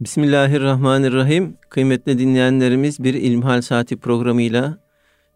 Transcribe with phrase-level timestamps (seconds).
[0.00, 1.56] Bismillahirrahmanirrahim.
[1.68, 4.78] Kıymetli dinleyenlerimiz bir İlmihal Saati programıyla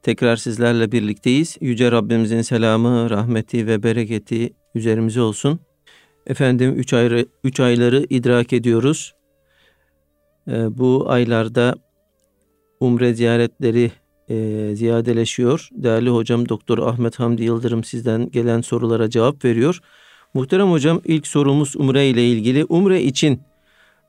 [0.02, 1.56] tekrar sizlerle birlikteyiz.
[1.60, 5.60] Yüce Rabbimizin selamı, rahmeti ve bereketi üzerimize olsun.
[6.26, 9.14] Efendim üç, ayrı, üç ayları idrak ediyoruz.
[10.48, 11.74] Ee, bu aylarda
[12.80, 13.90] umre ziyaretleri
[14.28, 15.68] e, ziyadeleşiyor.
[15.72, 19.80] Değerli hocam Doktor Ahmet Hamdi Yıldırım sizden gelen sorulara cevap veriyor.
[20.34, 22.64] Muhterem hocam ilk sorumuz umre ile ilgili.
[22.64, 23.40] Umre için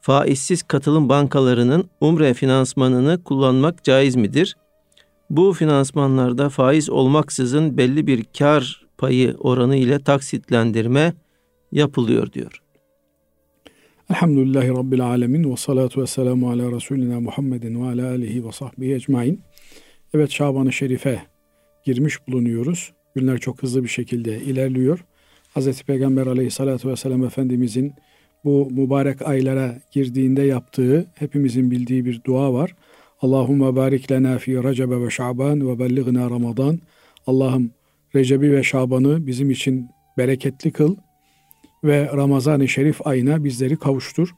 [0.06, 4.56] faizsiz katılım bankalarının umre finansmanını kullanmak caiz midir?
[5.30, 11.14] Bu finansmanlarda faiz olmaksızın belli bir kar payı oranı ile taksitlendirme
[11.72, 12.62] yapılıyor diyor.
[14.10, 18.94] Elhamdülillahi Rabbil Alemin ve salatu ve selamu ala Resulina Muhammedin ve ala alihi ve sahbihi
[18.94, 19.42] ecmain.
[20.14, 21.22] Evet Şaban-ı Şerif'e
[21.86, 22.94] girmiş bulunuyoruz.
[23.16, 25.06] Günler çok hızlı bir şekilde ilerliyor.
[25.56, 25.84] Hz.
[25.84, 27.94] Peygamber aleyhissalatu vesselam Efendimizin
[28.46, 32.76] bu mübarek aylara girdiğinde yaptığı hepimizin bildiği bir dua var.
[33.22, 36.80] Allahümme barik lena fi Recebe ve Şaban ve belligna Ramazan.
[37.28, 37.72] Allah'ım
[38.16, 40.96] Recep'i ve Şaban'ı bizim için bereketli kıl
[41.84, 44.30] ve Ramazan-ı Şerif ayına bizleri kavuştur.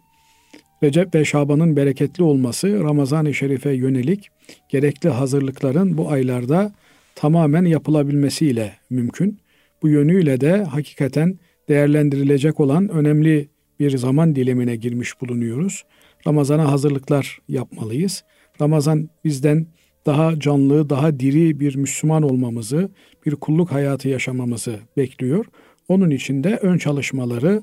[0.83, 4.29] Recep ve Şaban'ın bereketli olması Ramazan-ı Şerif'e yönelik
[4.69, 6.71] gerekli hazırlıkların bu aylarda
[7.15, 9.39] tamamen yapılabilmesiyle mümkün.
[9.81, 13.49] Bu yönüyle de hakikaten değerlendirilecek olan önemli
[13.79, 15.83] bir zaman dilimine girmiş bulunuyoruz.
[16.27, 18.23] Ramazana hazırlıklar yapmalıyız.
[18.61, 19.67] Ramazan bizden
[20.05, 22.89] daha canlı, daha diri bir Müslüman olmamızı,
[23.25, 25.45] bir kulluk hayatı yaşamamızı bekliyor.
[25.87, 27.61] Onun için de ön çalışmaları,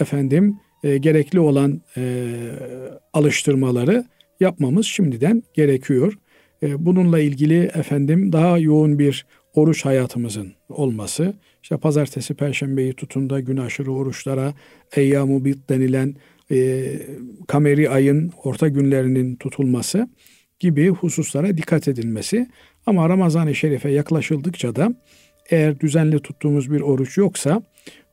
[0.00, 2.26] efendim e, gerekli olan e,
[3.12, 4.04] alıştırmaları
[4.40, 6.18] yapmamız şimdiden gerekiyor.
[6.62, 13.40] E, bununla ilgili efendim daha yoğun bir oruç hayatımızın olması, işte pazartesi, perşembeyi tutun da
[13.40, 14.54] gün aşırı oruçlara,
[14.96, 16.14] eyyamu bit denilen
[16.50, 16.84] e,
[17.48, 20.08] kameri ayın orta günlerinin tutulması
[20.60, 22.46] gibi hususlara dikkat edilmesi.
[22.86, 24.94] Ama Ramazan-ı Şerif'e yaklaşıldıkça da
[25.50, 27.62] eğer düzenli tuttuğumuz bir oruç yoksa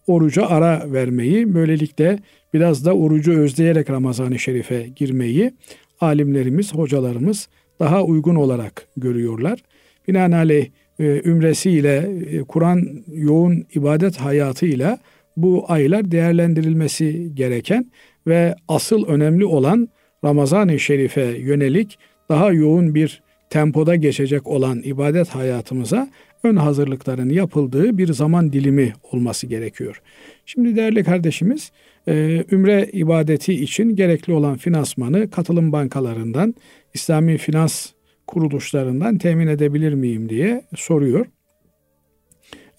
[0.07, 2.19] oruca ara vermeyi, böylelikle
[2.53, 5.53] biraz da orucu özleyerek Ramazan-ı Şerif'e girmeyi
[6.01, 7.49] alimlerimiz, hocalarımız
[7.79, 9.59] daha uygun olarak görüyorlar.
[10.07, 10.69] Binaenaleyh
[11.03, 14.97] ümresiyle, e, Kur'an yoğun ibadet hayatıyla
[15.37, 17.91] bu aylar değerlendirilmesi gereken
[18.27, 19.89] ve asıl önemli olan
[20.23, 21.97] Ramazan-ı Şerif'e yönelik
[22.29, 26.09] daha yoğun bir tempoda geçecek olan ibadet hayatımıza
[26.43, 30.01] ön hazırlıkların yapıldığı bir zaman dilimi olması gerekiyor.
[30.45, 31.71] Şimdi değerli kardeşimiz,
[32.07, 36.55] e, ümre ibadeti için gerekli olan finansmanı katılım bankalarından,
[36.93, 37.87] İslami finans
[38.29, 41.25] kuruluşlarından temin edebilir miyim diye soruyor.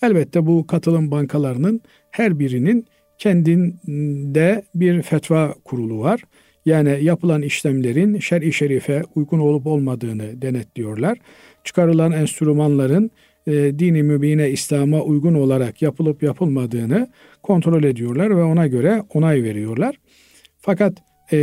[0.03, 1.81] Elbette bu katılım bankalarının
[2.11, 2.87] her birinin
[3.19, 6.23] kendinde bir fetva kurulu var.
[6.65, 11.19] Yani yapılan işlemlerin şer'i şerife uygun olup olmadığını denetliyorlar.
[11.65, 13.11] Çıkarılan enstrümanların
[13.47, 17.11] e, dini mübine İslam'a uygun olarak yapılıp yapılmadığını
[17.43, 19.97] kontrol ediyorlar ve ona göre onay veriyorlar.
[20.59, 21.39] Fakat e,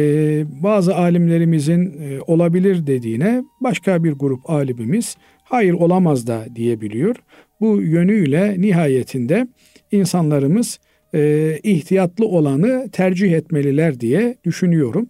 [0.63, 7.15] bazı alimlerimizin e, olabilir dediğine başka bir grup alimimiz hayır olamaz da diyebiliyor.
[7.61, 9.47] Bu yönüyle nihayetinde
[9.91, 10.79] insanlarımız
[11.15, 15.09] e, ihtiyatlı olanı tercih etmeliler diye düşünüyorum.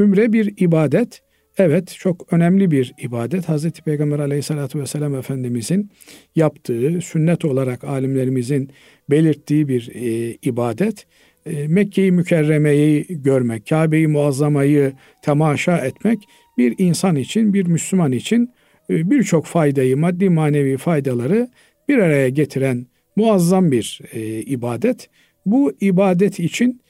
[0.00, 1.20] Ümre bir ibadet.
[1.58, 3.48] Evet çok önemli bir ibadet.
[3.48, 5.90] Hazreti Peygamber aleyhissalatü vesselam Efendimizin
[6.36, 8.70] yaptığı, sünnet olarak alimlerimizin
[9.10, 11.06] belirttiği bir e, ibadet.
[11.48, 14.92] E, Mekke-i Mükerreme'yi görmek, Kabe-i Muazzama'yı
[15.22, 16.18] temaşa etmek
[16.58, 18.50] bir insan için, bir Müslüman için
[18.90, 21.48] e, birçok faydayı, maddi manevi faydaları
[21.88, 25.10] bir araya getiren muazzam bir e, ibadet.
[25.46, 26.80] Bu ibadet için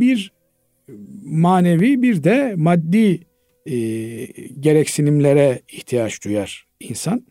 [0.00, 0.32] bir
[1.24, 3.20] manevi bir de maddi
[3.66, 3.76] e,
[4.60, 7.24] gereksinimlere ihtiyaç duyar insan.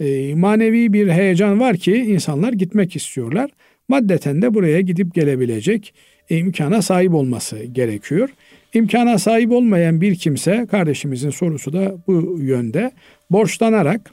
[0.00, 3.50] E, manevi bir heyecan var ki insanlar gitmek istiyorlar.
[3.88, 5.94] Maddeten de buraya gidip gelebilecek
[6.28, 8.28] imkana sahip olması gerekiyor.
[8.74, 12.92] İmkana sahip olmayan bir kimse, kardeşimizin sorusu da bu yönde,
[13.30, 14.10] borçlanarak,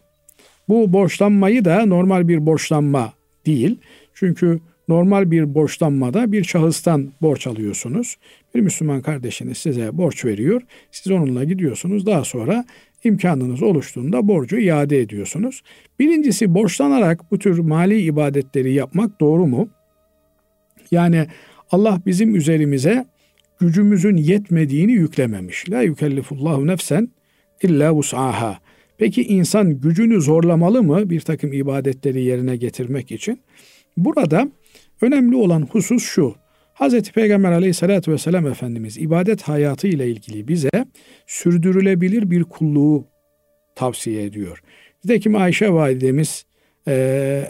[0.70, 3.14] bu borçlanmayı da normal bir borçlanma
[3.46, 3.78] değil.
[4.14, 8.18] Çünkü normal bir borçlanmada bir şahıstan borç alıyorsunuz.
[8.56, 10.62] Bir Müslüman kardeşiniz size borç veriyor.
[10.92, 12.06] Siz onunla gidiyorsunuz.
[12.06, 12.66] Daha sonra
[13.06, 15.62] imkanınız oluştuğunda borcu iade ediyorsunuz.
[16.00, 19.70] Birincisi borçlanarak bu tür mali ibadetleri yapmak doğru mu?
[20.92, 21.28] Yani
[21.72, 23.06] Allah bizim üzerimize
[23.60, 25.70] gücümüzün yetmediğini yüklememiş.
[25.70, 27.10] La yükellifullahu nefsen
[27.64, 28.60] illa vus'aha.
[28.98, 33.40] Peki insan gücünü zorlamalı mı bir takım ibadetleri yerine getirmek için?
[33.98, 34.48] Burada
[35.02, 36.36] önemli olan husus şu.
[36.76, 40.70] Hazreti Peygamber aleyhissalatü vesselam Efendimiz ibadet hayatı ile ilgili bize
[41.28, 43.08] sürdürülebilir bir kulluğu
[43.76, 44.62] tavsiye ediyor.
[45.04, 46.46] Nitekim Ayşe validemiz
[46.88, 46.94] e,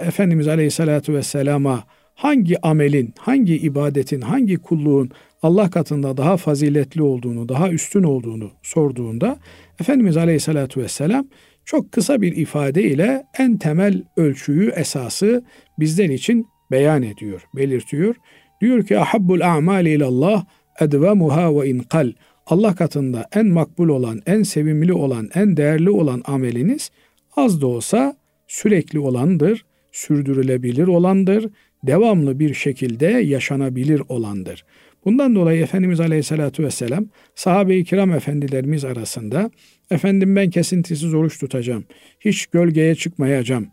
[0.02, 1.84] Efendimiz aleyhissalatü vesselama
[2.16, 5.12] hangi amelin, hangi ibadetin, hangi kulluğun
[5.44, 9.40] Allah katında daha faziletli olduğunu, daha üstün olduğunu sorduğunda
[9.80, 11.28] Efendimiz Aleyhisselatü Vesselam
[11.66, 15.46] çok kısa bir ifade ile en temel ölçüyü, esası
[15.80, 18.16] bizler için beyan ediyor, belirtiyor.
[18.66, 20.46] Diyor ki ahabbul a'mali ilallah
[20.80, 22.12] edvemuha ve inkal.
[22.46, 26.92] Allah katında en makbul olan, en sevimli olan, en değerli olan ameliniz
[27.36, 28.18] az da olsa
[28.48, 31.50] sürekli olandır, sürdürülebilir olandır,
[31.84, 34.66] devamlı bir şekilde yaşanabilir olandır.
[35.06, 39.52] Bundan dolayı Efendimiz Aleyhisselatü Vesselam sahabe-i kiram efendilerimiz arasında
[39.92, 41.84] efendim ben kesintisiz oruç tutacağım,
[42.20, 43.68] hiç gölgeye çıkmayacağım,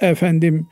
[0.00, 0.66] efendim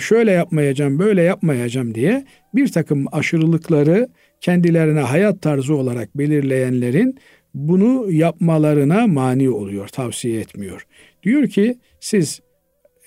[0.00, 2.24] şöyle yapmayacağım, böyle yapmayacağım diye
[2.54, 4.08] bir takım aşırılıkları
[4.40, 7.18] kendilerine hayat tarzı olarak belirleyenlerin
[7.54, 10.86] bunu yapmalarına mani oluyor, tavsiye etmiyor.
[11.22, 12.40] Diyor ki siz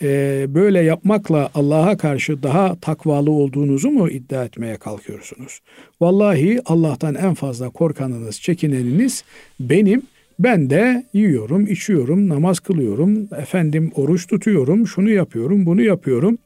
[0.01, 5.59] e, böyle yapmakla Allah'a karşı daha takvalı olduğunuzu mu iddia etmeye kalkıyorsunuz?
[6.01, 9.23] Vallahi Allah'tan en fazla korkanınız, çekineniniz
[9.59, 10.01] benim.
[10.39, 16.37] Ben de yiyorum, içiyorum, namaz kılıyorum, efendim oruç tutuyorum, şunu yapıyorum, bunu yapıyorum.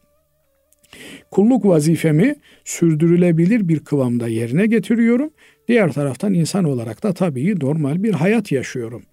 [1.32, 2.36] Kulluk vazifemi
[2.66, 5.30] sürdürülebilir bir kıvamda yerine getiriyorum.
[5.68, 9.04] Diğer taraftan insan olarak da tabii normal bir hayat yaşıyorum.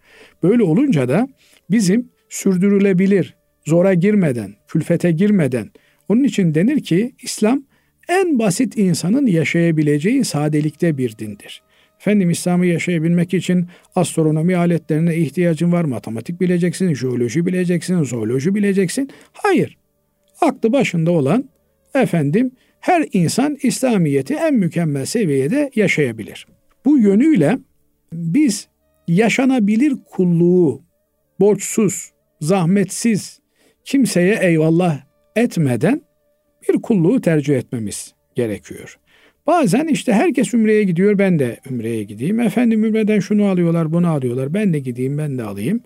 [0.42, 1.28] Böyle olunca da
[1.70, 3.34] bizim sürdürülebilir,
[3.66, 5.70] zora girmeden, külfete girmeden.
[6.08, 7.62] Onun için denir ki İslam
[8.08, 11.62] en basit insanın yaşayabileceği sadelikte bir dindir.
[12.00, 15.84] Efendim İslam'ı yaşayabilmek için astronomi aletlerine ihtiyacın var.
[15.84, 19.10] Matematik bileceksin, jeoloji bileceksin, zooloji bileceksin.
[19.32, 19.76] Hayır.
[20.40, 21.48] Aklı başında olan
[21.94, 22.50] efendim
[22.80, 26.46] her insan İslamiyeti en mükemmel seviyede yaşayabilir.
[26.84, 27.58] Bu yönüyle
[28.12, 28.68] biz
[29.08, 30.82] yaşanabilir kulluğu
[31.40, 33.40] borçsuz, zahmetsiz,
[33.84, 35.00] kimseye eyvallah
[35.36, 36.02] etmeden
[36.68, 38.98] bir kulluğu tercih etmemiz gerekiyor.
[39.46, 42.40] Bazen işte herkes ümreye gidiyor ben de ümreye gideyim.
[42.40, 45.80] Efendim ümreden şunu alıyorlar bunu alıyorlar ben de gideyim ben de alayım.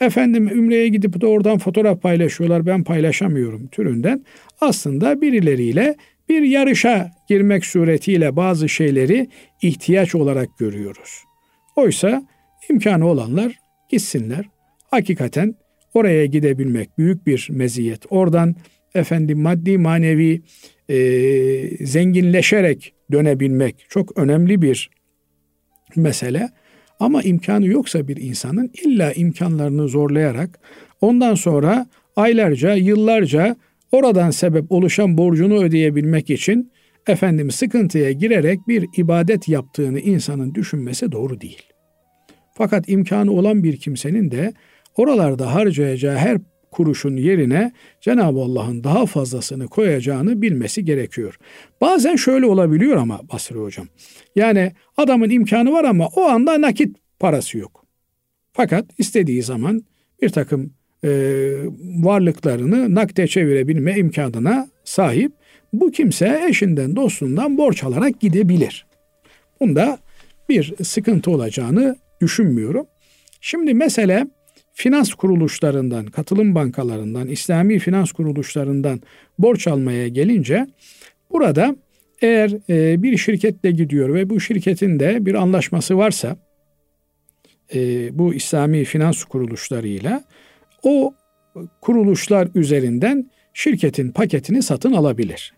[0.00, 4.24] Efendim ümreye gidip de oradan fotoğraf paylaşıyorlar ben paylaşamıyorum türünden.
[4.60, 5.96] Aslında birileriyle
[6.28, 9.28] bir yarışa girmek suretiyle bazı şeyleri
[9.62, 11.22] ihtiyaç olarak görüyoruz.
[11.76, 12.26] Oysa
[12.70, 13.52] imkanı olanlar
[13.90, 14.44] gitsinler.
[14.90, 15.54] Hakikaten
[15.96, 18.00] Oraya gidebilmek büyük bir meziyet.
[18.10, 18.54] Oradan
[18.94, 20.42] efendim maddi manevi
[20.88, 20.96] e,
[21.86, 24.90] zenginleşerek dönebilmek çok önemli bir
[25.96, 26.48] mesele.
[27.00, 30.58] Ama imkanı yoksa bir insanın illa imkanlarını zorlayarak
[31.00, 33.56] ondan sonra aylarca, yıllarca
[33.92, 36.72] oradan sebep oluşan borcunu ödeyebilmek için
[37.06, 41.62] efendim sıkıntıya girerek bir ibadet yaptığını insanın düşünmesi doğru değil.
[42.54, 44.52] Fakat imkanı olan bir kimsenin de
[44.96, 46.38] oralarda harcayacağı her
[46.76, 51.38] kuruşun yerine Cenab-ı Allah'ın daha fazlasını koyacağını bilmesi gerekiyor.
[51.80, 53.86] Bazen şöyle olabiliyor ama Basri Hocam.
[54.36, 57.84] Yani adamın imkanı var ama o anda nakit parası yok.
[58.52, 59.84] Fakat istediği zaman
[60.22, 60.72] bir takım
[61.04, 61.10] e,
[61.80, 65.32] varlıklarını nakde çevirebilme imkanına sahip.
[65.72, 68.86] Bu kimse eşinden dostundan borç alarak gidebilir.
[69.60, 69.98] Bunda
[70.48, 72.86] bir sıkıntı olacağını düşünmüyorum.
[73.40, 74.26] Şimdi mesele
[74.76, 79.00] finans kuruluşlarından, katılım bankalarından, İslami finans kuruluşlarından
[79.38, 80.66] borç almaya gelince
[81.30, 81.76] burada
[82.22, 86.36] eğer e, bir şirketle gidiyor ve bu şirketin de bir anlaşması varsa
[87.74, 87.78] e,
[88.18, 90.24] bu İslami finans kuruluşlarıyla
[90.82, 91.14] o
[91.80, 95.54] kuruluşlar üzerinden şirketin paketini satın alabilir.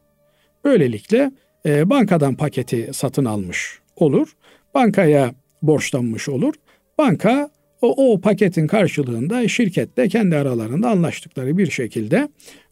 [0.64, 1.32] Böylelikle
[1.66, 4.36] e, bankadan paketi satın almış olur.
[4.74, 6.54] Bankaya borçlanmış olur.
[6.98, 7.50] Banka
[7.82, 12.28] o, o paketin karşılığında şirketle kendi aralarında anlaştıkları bir şekilde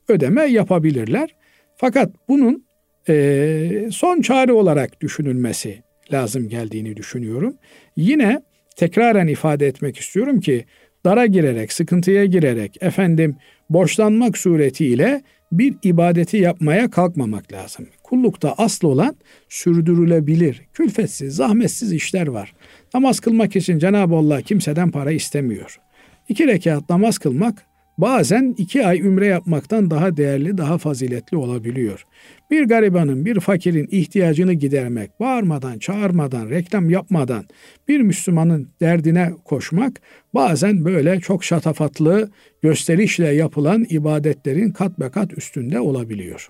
[0.08, 1.34] ödeme yapabilirler.
[1.76, 2.66] Fakat bunun
[3.08, 5.82] e, son çare olarak düşünülmesi
[6.12, 7.56] lazım geldiğini düşünüyorum.
[7.96, 8.42] Yine
[8.76, 10.64] tekraren ifade etmek istiyorum ki
[11.04, 13.36] dara girerek, sıkıntıya girerek, efendim
[13.70, 15.22] borçlanmak suretiyle
[15.52, 17.86] bir ibadeti yapmaya kalkmamak lazım.
[18.02, 19.16] Kullukta asıl olan
[19.48, 22.54] sürdürülebilir, külfetsiz, zahmetsiz işler var.
[22.94, 25.80] Namaz kılmak için Cenab-ı Allah kimseden para istemiyor.
[26.28, 27.66] İki rekat namaz kılmak
[27.98, 32.06] bazen iki ay ümre yapmaktan daha değerli, daha faziletli olabiliyor.
[32.50, 37.44] Bir garibanın, bir fakirin ihtiyacını gidermek, bağırmadan, çağırmadan, reklam yapmadan
[37.88, 40.00] bir Müslümanın derdine koşmak
[40.34, 42.30] bazen böyle çok şatafatlı
[42.62, 46.48] gösterişle yapılan ibadetlerin kat be kat üstünde olabiliyor.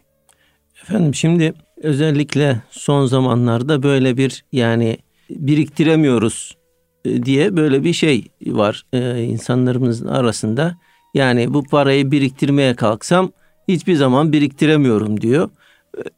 [0.82, 4.98] Efendim şimdi özellikle son zamanlarda böyle bir yani
[5.30, 6.56] biriktiremiyoruz
[7.04, 10.76] e, diye böyle bir şey var e, insanlarımızın arasında.
[11.14, 13.32] Yani bu parayı biriktirmeye kalksam
[13.68, 15.50] hiçbir zaman biriktiremiyorum diyor.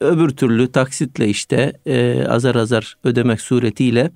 [0.00, 4.11] Öbür türlü taksitle işte e, azar azar ödemek suretiyle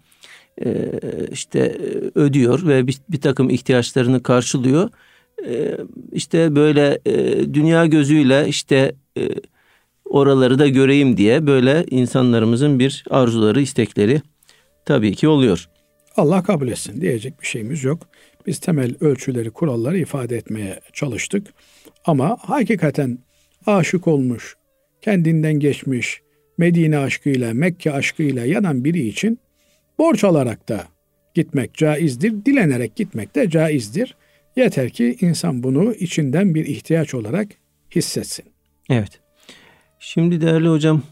[0.65, 0.91] e,
[1.33, 1.79] işte
[2.15, 4.91] ödüyor ve bir, takım ihtiyaçlarını karşılıyor.
[5.47, 5.77] E,
[6.13, 6.99] işte böyle
[7.55, 8.95] dünya gözüyle işte
[10.05, 14.23] oraları da göreyim diye böyle insanlarımızın bir arzuları, istekleri
[14.85, 15.69] tabii ki oluyor.
[16.17, 18.09] Allah kabul etsin diyecek bir şeyimiz yok.
[18.47, 21.47] Biz temel ölçüleri, kuralları ifade etmeye çalıştık.
[22.05, 23.19] Ama hakikaten
[23.67, 24.57] aşık olmuş,
[25.01, 26.23] kendinden geçmiş,
[26.59, 29.39] Medine aşkıyla, Mekke aşkıyla yanan biri için
[29.99, 30.85] borç alarak da
[31.35, 34.17] gitmek caizdir, dilenerek gitmek de caizdir.
[34.57, 37.49] Yeter ki insan bunu içinden bir ihtiyaç olarak
[37.95, 38.45] hissetsin.
[38.91, 39.21] Evet.
[39.99, 41.03] Şimdi değerli hocam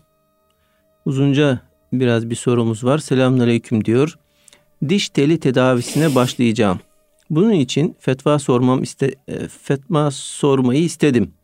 [1.04, 1.60] uzunca
[1.92, 2.98] biraz bir sorumuz var.
[2.98, 4.18] Selamünaleyküm diyor.
[4.88, 6.80] Diş teli tedavisine başlayacağım.
[7.30, 11.34] Bunun için fetva sormam iste e, fetva sormayı istedim.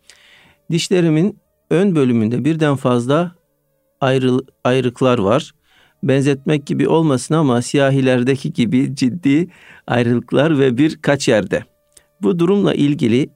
[0.71, 1.39] Dişlerimin
[1.71, 3.35] ön bölümünde birden fazla
[4.01, 5.53] ayrı, ayrıklar var.
[6.03, 9.49] Benzetmek gibi olmasın ama siyahilerdeki gibi ciddi
[9.87, 11.65] ayrılıklar ve birkaç yerde.
[12.23, 13.29] Bu durumla ilgili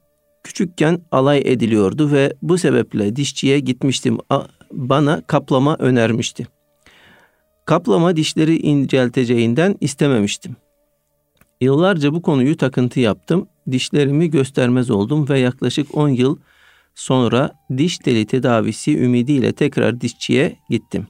[0.43, 4.17] küçükken alay ediliyordu ve bu sebeple dişçiye gitmiştim.
[4.71, 6.47] Bana kaplama önermişti.
[7.65, 10.55] Kaplama dişleri incelteceğinden istememiştim.
[11.61, 13.47] Yıllarca bu konuyu takıntı yaptım.
[13.71, 16.37] Dişlerimi göstermez oldum ve yaklaşık 10 yıl
[16.95, 21.07] sonra diş teli tedavisi ümidiyle tekrar dişçiye gittim.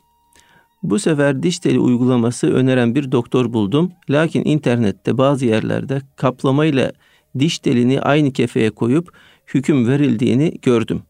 [0.83, 3.91] Bu sefer diş teli uygulaması öneren bir doktor buldum.
[4.09, 6.91] Lakin internette bazı yerlerde kaplamayla
[7.39, 9.13] diş telini aynı kefeye koyup
[9.53, 11.01] hüküm verildiğini gördüm.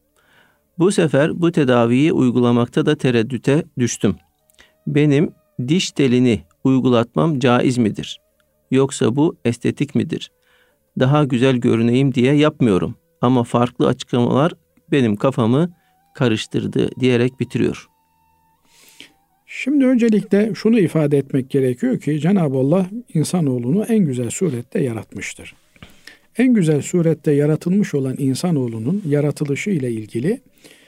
[0.80, 4.16] Bu sefer bu tedaviyi uygulamakta da tereddüte düştüm.
[4.88, 5.32] Benim
[5.68, 8.22] diş telini uygulatmam caiz midir?
[8.72, 10.32] Yoksa bu estetik midir?
[11.00, 14.54] Daha güzel görüneyim diye yapmıyorum ama farklı açıklamalar
[14.92, 15.70] benim kafamı
[16.16, 17.88] karıştırdı diyerek bitiriyor.
[19.46, 25.56] Şimdi öncelikle şunu ifade etmek gerekiyor ki Cenab-ı Allah insanoğlunu en güzel surette yaratmıştır.
[26.38, 30.42] En güzel surette yaratılmış olan insanoğlunun yaratılışı ile ilgili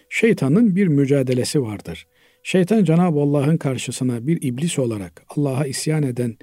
[0.10, 2.08] şeytanın bir mücadelesi vardır.
[2.44, 6.38] Şeytan Cenab-ı Allah'ın karşısına bir iblis olarak Allah'a isyan eden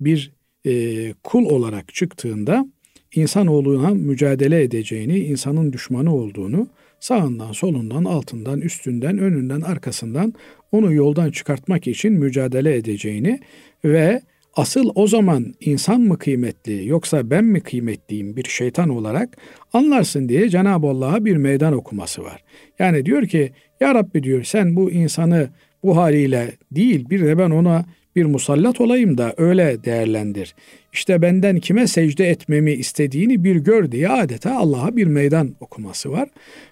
[0.00, 0.32] bir
[0.66, 2.66] e, kul olarak çıktığında
[3.14, 6.68] insanoğluna mücadele edeceğini, insanın düşmanı olduğunu,
[7.00, 10.34] sağından, solundan, altından, üstünden, önünden, arkasından
[10.72, 13.40] onu yoldan çıkartmak için mücadele edeceğini
[13.84, 14.22] ve
[14.56, 19.36] asıl o zaman insan mı kıymetli yoksa ben mi kıymetliyim bir şeytan olarak
[19.72, 22.44] anlarsın diye Cenab-ı Allah'a bir meydan okuması var.
[22.78, 25.48] Yani diyor ki ya Rabbi diyor sen bu insanı
[25.82, 27.84] bu haliyle değil bir de ben ona
[28.16, 30.54] bir musallat olayım da öyle değerlendir.
[30.92, 36.28] İşte benden kime secde etmemi istediğini bir gör diye adeta Allah'a bir meydan okuması var.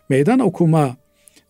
[0.09, 0.97] Meydan okuma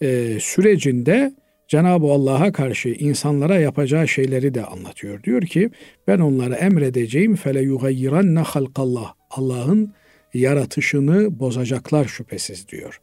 [0.03, 1.33] e, sürecinde
[1.69, 5.23] Cenab-ı Allah'a karşı insanlara yapacağı şeyleri de anlatıyor.
[5.23, 5.71] Diyor ki
[6.07, 9.15] ben onlara emredeceğim fele yugayyiranne halkallah.
[9.31, 9.95] Allah'ın
[10.35, 13.01] yaratışını bozacaklar şüphesiz diyor.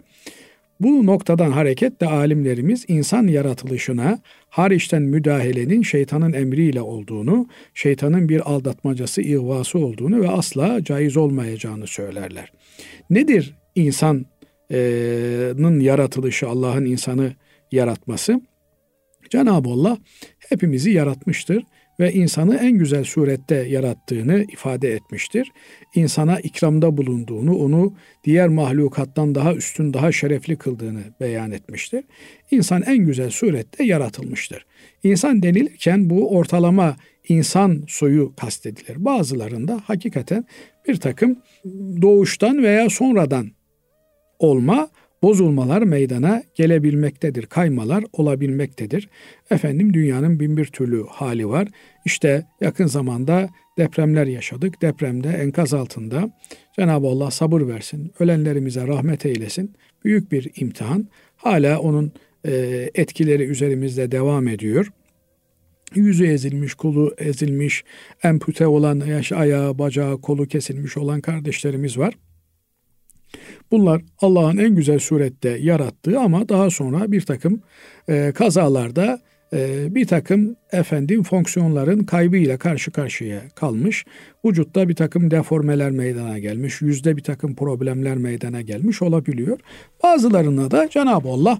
[0.79, 9.79] Bu noktadan hareketle alimlerimiz insan yaratılışına hariçten müdahalenin şeytanın emriyle olduğunu, şeytanın bir aldatmacası, ihvası
[9.79, 12.51] olduğunu ve asla caiz olmayacağını söylerler.
[13.09, 17.33] Nedir insanın yaratılışı, Allah'ın insanı
[17.71, 18.41] yaratması?
[19.31, 19.97] Cenab-ı Allah
[20.49, 21.63] hepimizi yaratmıştır
[21.99, 25.51] ve insanı en güzel surette yarattığını ifade etmiştir.
[25.95, 32.03] İnsana ikramda bulunduğunu, onu diğer mahlukattan daha üstün, daha şerefli kıldığını beyan etmiştir.
[32.51, 34.65] İnsan en güzel surette yaratılmıştır.
[35.03, 36.95] İnsan denilirken bu ortalama
[37.27, 39.05] insan soyu kastedilir.
[39.05, 40.45] Bazılarında hakikaten
[40.87, 41.39] bir takım
[42.01, 43.51] doğuştan veya sonradan
[44.39, 44.89] olma
[45.23, 47.45] bozulmalar meydana gelebilmektedir.
[47.45, 49.09] Kaymalar olabilmektedir.
[49.51, 51.67] Efendim dünyanın bin bir türlü hali var.
[52.05, 54.81] İşte yakın zamanda depremler yaşadık.
[54.81, 56.37] Depremde enkaz altında
[56.75, 58.11] Cenab-ı Allah sabır versin.
[58.19, 59.75] Ölenlerimize rahmet eylesin.
[60.05, 61.07] Büyük bir imtihan.
[61.35, 62.11] Hala onun
[62.45, 62.51] e,
[62.95, 64.91] etkileri üzerimizde devam ediyor.
[65.95, 67.83] Yüzü ezilmiş, kolu ezilmiş,
[68.23, 72.13] empute olan, yaş ayağı, bacağı, kolu kesilmiş olan kardeşlerimiz var.
[73.71, 77.61] Bunlar Allah'ın en güzel surette yarattığı ama daha sonra bir takım
[78.09, 79.19] e, kazalarda
[79.53, 84.05] e, bir takım efendim fonksiyonların kaybıyla karşı karşıya kalmış.
[84.45, 86.81] Vücutta bir takım deformeler meydana gelmiş.
[86.81, 89.59] Yüzde bir takım problemler meydana gelmiş olabiliyor.
[90.03, 91.59] Bazılarına da Cenab-ı Allah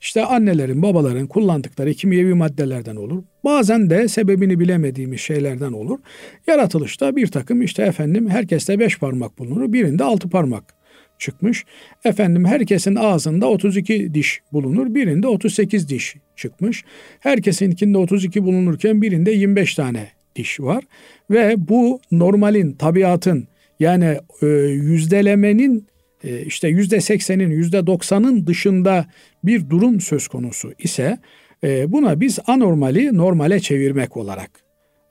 [0.00, 3.22] işte annelerin, babaların kullandıkları kimyevi maddelerden olur.
[3.44, 5.98] Bazen de sebebini bilemediğimiz şeylerden olur.
[6.46, 10.79] Yaratılışta bir takım işte efendim herkeste beş parmak bulunur, birinde altı parmak
[11.20, 11.64] çıkmış.
[12.04, 16.84] Efendim herkesin ağzında 32 diş bulunur, birinde 38 diş çıkmış.
[17.20, 20.84] Herkesinkinde 32 bulunurken birinde 25 tane diş var
[21.30, 23.48] ve bu normalin, tabiatın
[23.80, 25.86] yani e, yüzdelemenin
[26.24, 29.06] e, işte yüzde seksenin, yüzde doksanın dışında
[29.44, 31.18] bir durum söz konusu ise
[31.64, 34.50] e, buna biz anormali normale çevirmek olarak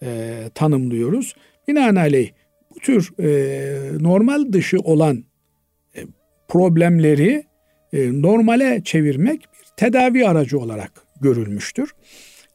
[0.04, 1.36] e, tanımlıyoruz.
[1.68, 2.30] Binaenaleyh
[2.75, 5.24] bu tür e, normal dışı olan
[6.50, 7.44] problemleri
[7.94, 10.91] e, normale çevirmek bir tedavi aracı olarak
[11.22, 11.96] görülmüştür.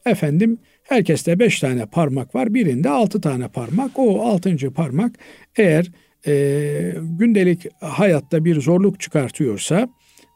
[0.05, 3.91] Efendim herkeste beş tane parmak var, birinde altı tane parmak.
[3.99, 5.15] O altıncı parmak
[5.55, 5.91] eğer
[6.27, 9.89] e, gündelik hayatta bir zorluk çıkartıyorsa,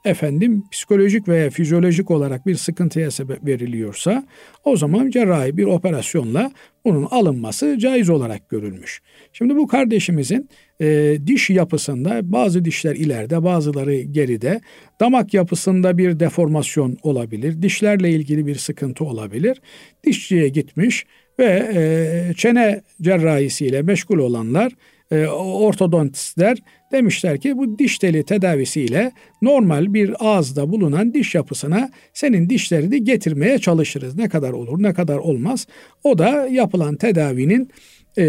[0.05, 4.27] efendim psikolojik veya fizyolojik olarak bir sıkıntıya sebep veriliyorsa
[4.63, 6.51] o zaman cerrahi bir operasyonla
[6.85, 9.01] bunun alınması caiz olarak görülmüş.
[9.33, 10.49] Şimdi bu kardeşimizin
[10.81, 14.61] e, diş yapısında bazı dişler ileride bazıları geride
[14.99, 17.61] damak yapısında bir deformasyon olabilir.
[17.61, 19.61] Dişlerle ilgili bir sıkıntı olabilir.
[20.03, 21.05] Dişçiye gitmiş
[21.39, 24.73] ve e, çene cerrahisiyle meşgul olanlar
[25.11, 26.57] e, ortodontistler
[26.91, 29.11] demişler ki bu diş teli tedavisiyle
[29.41, 34.15] normal bir ağızda bulunan diş yapısına senin dişlerini getirmeye çalışırız.
[34.15, 35.67] Ne kadar olur ne kadar olmaz.
[36.03, 37.69] O da yapılan tedavinin
[38.17, 38.23] e,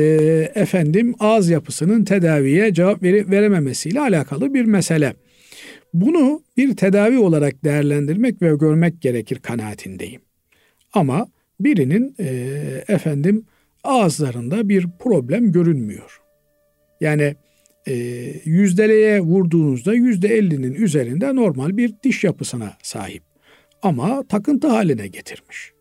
[0.55, 5.15] efendim ağız yapısının tedaviye cevap vere, verememesiyle alakalı bir mesele.
[5.95, 10.21] Bunu bir tedavi olarak değerlendirmek ve görmek gerekir kanaatindeyim.
[10.93, 11.29] Ama
[11.61, 12.27] birinin e,
[12.89, 13.45] efendim
[13.85, 16.20] ağızlarında bir problem görünmüyor.
[17.01, 17.37] Yani
[17.87, 17.95] e,
[18.45, 23.23] yüzdeleye vurduğunuzda yüzde ellinin üzerinde normal bir diş yapısına sahip.
[23.83, 25.73] Ama takıntı haline getirmiş.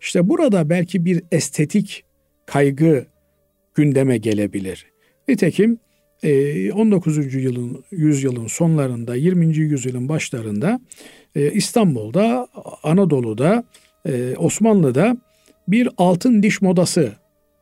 [0.00, 2.04] İşte burada belki bir estetik
[2.46, 3.06] kaygı
[3.74, 4.86] gündeme gelebilir.
[5.28, 5.78] Nitekim
[6.22, 7.18] 19.
[7.18, 9.56] E, yılın yüzyılın sonlarında 20.
[9.56, 10.80] yüzyılın başlarında
[11.34, 12.48] e, İstanbul'da,
[12.82, 13.64] Anadolu'da,
[14.08, 15.16] e, Osmanlı'da
[15.68, 17.12] bir altın diş modası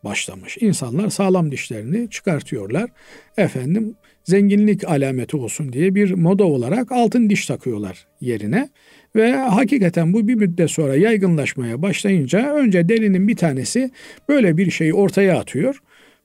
[0.04, 0.58] başlamış.
[0.60, 2.90] İnsanlar sağlam dişlerini çıkartıyorlar.
[3.36, 8.68] Efendim zenginlik alameti olsun diye bir moda olarak altın diş takıyorlar yerine.
[9.16, 13.90] Ve hakikaten bu bir müddet sonra yaygınlaşmaya başlayınca önce delinin bir tanesi
[14.28, 15.80] böyle bir şeyi ortaya atıyor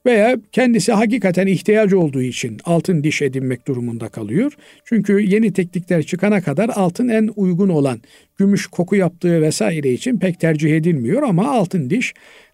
[0.06, 4.54] veya kendisi hakikaten ihtiyacı olduğu için altın diş edinmek durumunda kalıyor.
[4.86, 8.02] Çünkü yeni teknikler çıkana kadar altın en uygun olan
[8.38, 12.14] gümüş koku yaptığı vesaire için pek tercih edilmiyor ama altın diş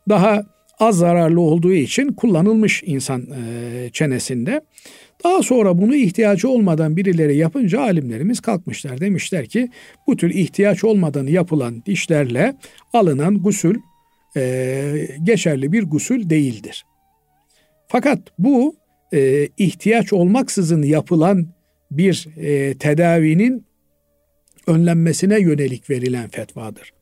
[0.09, 0.43] daha
[0.79, 4.61] az zararlı olduğu için kullanılmış insan e, çenesinde.
[5.23, 9.01] Daha sonra bunu ihtiyacı olmadan birileri yapınca alimlerimiz kalkmışlar.
[9.01, 9.69] Demişler ki
[10.07, 12.55] bu tür ihtiyaç olmadan yapılan dişlerle
[12.93, 13.75] alınan gusül
[14.37, 16.85] e, geçerli bir gusül değildir.
[17.87, 18.75] Fakat bu
[19.13, 21.47] e, ihtiyaç olmaksızın yapılan
[21.91, 23.65] bir e, tedavinin
[24.67, 26.93] önlenmesine yönelik verilen fetvadır.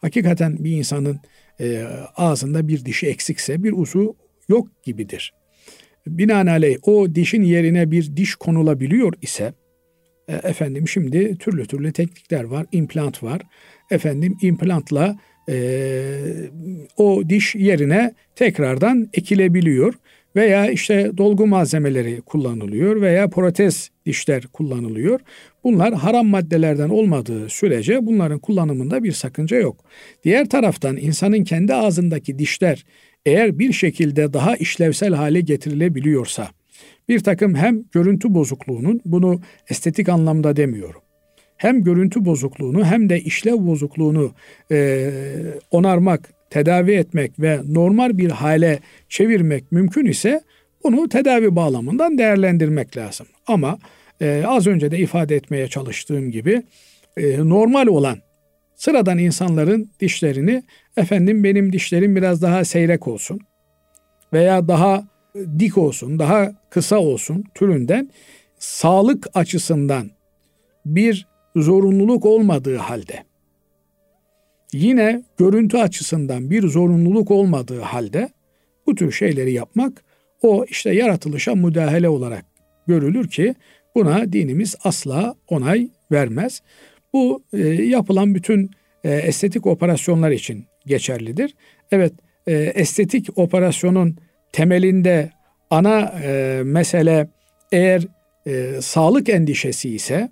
[0.00, 1.20] Hakikaten bir insanın
[1.62, 4.16] e, ağzında bir dişi eksikse bir usu
[4.48, 5.32] yok gibidir.
[6.06, 9.52] Binaenaleyh o dişin yerine bir diş konulabiliyor ise
[10.28, 13.42] e, efendim şimdi türlü türlü teknikler var, implant var.
[13.90, 15.16] Efendim implantla
[15.48, 15.54] e,
[16.96, 19.94] o diş yerine tekrardan ekilebiliyor
[20.36, 25.20] veya işte dolgu malzemeleri kullanılıyor veya protez dişler kullanılıyor.
[25.64, 29.84] Bunlar haram maddelerden olmadığı sürece bunların kullanımında bir sakınca yok.
[30.24, 32.84] Diğer taraftan insanın kendi ağzındaki dişler
[33.26, 36.48] eğer bir şekilde daha işlevsel hale getirilebiliyorsa
[37.08, 39.40] bir takım hem görüntü bozukluğunun bunu
[39.70, 41.00] estetik anlamda demiyorum.
[41.56, 44.32] Hem görüntü bozukluğunu hem de işlev bozukluğunu
[44.70, 45.10] e,
[45.70, 50.40] onarmak, tedavi etmek ve normal bir hale çevirmek mümkün ise
[50.84, 53.26] bunu tedavi bağlamından değerlendirmek lazım.
[53.46, 53.78] Ama
[54.20, 56.62] e, az önce de ifade etmeye çalıştığım gibi
[57.16, 58.18] e, normal olan
[58.74, 60.62] sıradan insanların dişlerini
[60.96, 63.40] efendim benim dişlerim biraz daha seyrek olsun
[64.32, 65.04] veya daha
[65.58, 68.10] dik olsun, daha kısa olsun türünden
[68.58, 70.10] sağlık açısından
[70.86, 73.24] bir zorunluluk olmadığı halde
[74.72, 78.28] yine görüntü açısından bir zorunluluk olmadığı halde
[78.86, 80.04] bu tür şeyleri yapmak
[80.42, 82.44] o işte yaratılışa müdahale olarak
[82.86, 83.54] görülür ki
[83.94, 86.62] buna dinimiz asla onay vermez.
[87.12, 88.70] Bu e, yapılan bütün
[89.04, 91.54] e, estetik operasyonlar için geçerlidir.
[91.92, 92.12] Evet
[92.46, 94.16] e, estetik operasyonun
[94.52, 95.30] temelinde
[95.70, 97.28] ana e, mesele
[97.72, 98.06] eğer
[98.46, 100.30] e, sağlık endişesi ise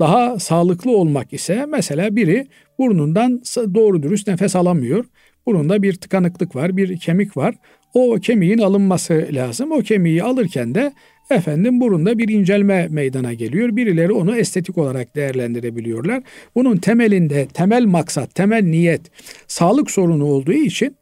[0.00, 2.46] daha sağlıklı olmak ise mesela biri
[2.78, 3.42] burnundan
[3.74, 5.04] doğru dürüst nefes alamıyor.
[5.46, 7.54] Burunda bir tıkanıklık var, bir kemik var.
[7.94, 9.72] O kemiğin alınması lazım.
[9.72, 10.92] O kemiği alırken de
[11.30, 13.76] efendim burunda bir incelme meydana geliyor.
[13.76, 16.22] Birileri onu estetik olarak değerlendirebiliyorlar.
[16.54, 19.00] Bunun temelinde temel maksat, temel niyet
[19.46, 20.96] sağlık sorunu olduğu için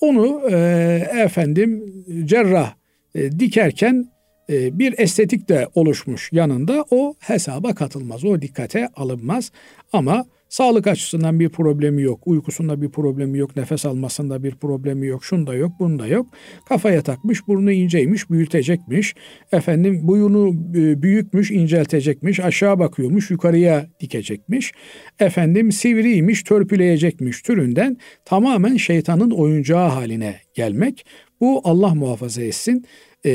[0.00, 0.56] onu e,
[1.24, 1.84] efendim
[2.24, 2.74] cerrah
[3.14, 4.06] e, dikerken
[4.50, 8.24] e, bir estetik de oluşmuş yanında o hesaba katılmaz.
[8.24, 9.52] O dikkate alınmaz.
[9.92, 12.26] Ama Sağlık açısından bir problemi yok.
[12.26, 13.56] Uykusunda bir problemi yok.
[13.56, 15.24] Nefes almasında bir problemi yok.
[15.24, 16.26] Şunda yok, bunda yok.
[16.68, 19.14] Kafaya takmış, burnu inceymiş, büyütecekmiş.
[19.52, 22.40] Efendim boyunu e, büyükmüş, inceltecekmiş.
[22.40, 24.72] Aşağı bakıyormuş, yukarıya dikecekmiş.
[25.18, 31.06] Efendim sivriymiş, törpüleyecekmiş türünden tamamen şeytanın oyuncağı haline gelmek.
[31.40, 32.86] Bu Allah muhafaza etsin
[33.26, 33.32] e,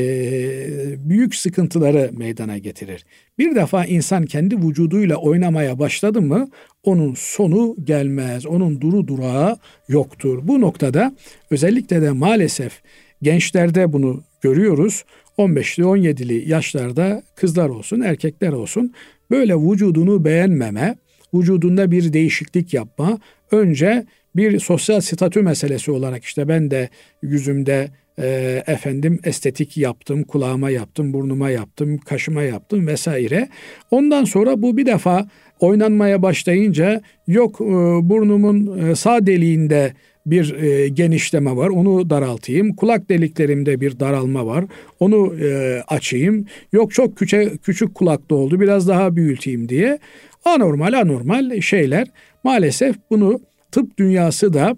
[1.08, 3.04] büyük sıkıntıları meydana getirir.
[3.38, 6.50] Bir defa insan kendi vücuduyla oynamaya başladı mı
[6.82, 8.46] onun sonu gelmez.
[8.46, 9.56] Onun duru durağı
[9.88, 10.38] yoktur.
[10.42, 11.16] Bu noktada
[11.50, 12.82] özellikle de maalesef
[13.22, 15.04] gençlerde bunu görüyoruz.
[15.38, 18.94] 15'li 17'li yaşlarda kızlar olsun erkekler olsun
[19.30, 20.96] böyle vücudunu beğenmeme,
[21.34, 23.18] vücudunda bir değişiklik yapma
[23.50, 26.88] önce bir sosyal statü meselesi olarak işte ben de
[27.22, 33.48] yüzümde e, efendim estetik yaptım, kulağıma yaptım, burnuma yaptım, kaşıma yaptım vesaire.
[33.90, 35.28] Ondan sonra bu bir defa
[35.60, 37.64] oynanmaya başlayınca yok e,
[38.08, 39.92] burnumun e, sağ deliğinde
[40.26, 41.68] bir e, genişleme var.
[41.68, 42.76] Onu daraltayım.
[42.76, 44.64] Kulak deliklerimde bir daralma var.
[45.00, 45.34] Onu
[45.88, 46.46] açayım.
[46.72, 48.60] Yok çok küçük küçük kulakta oldu.
[48.60, 49.98] Biraz daha büyüteyim diye.
[50.44, 52.08] Anormal anormal şeyler.
[52.44, 53.40] Maalesef bunu
[53.72, 54.76] tıp dünyası da